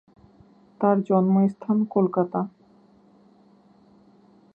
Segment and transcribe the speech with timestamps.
[0.81, 2.41] তার জন্ম স্থান কলকাতা।